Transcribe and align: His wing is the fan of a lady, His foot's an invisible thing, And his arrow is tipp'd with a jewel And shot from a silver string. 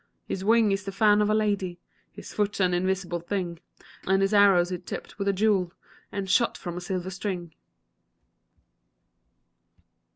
His 0.27 0.43
wing 0.43 0.71
is 0.71 0.83
the 0.83 0.91
fan 0.91 1.21
of 1.21 1.29
a 1.29 1.35
lady, 1.35 1.79
His 2.11 2.33
foot's 2.33 2.59
an 2.59 2.73
invisible 2.73 3.19
thing, 3.19 3.59
And 4.07 4.23
his 4.23 4.33
arrow 4.33 4.61
is 4.61 4.73
tipp'd 4.83 5.13
with 5.19 5.27
a 5.27 5.31
jewel 5.31 5.73
And 6.11 6.27
shot 6.27 6.57
from 6.57 6.75
a 6.75 6.81
silver 6.81 7.11
string. 7.11 7.53